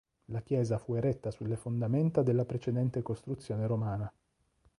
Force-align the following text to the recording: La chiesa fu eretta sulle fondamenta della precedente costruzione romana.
La 0.31 0.41
chiesa 0.41 0.79
fu 0.79 0.95
eretta 0.95 1.29
sulle 1.29 1.55
fondamenta 1.57 2.23
della 2.23 2.43
precedente 2.43 3.03
costruzione 3.03 3.67
romana. 3.67 4.11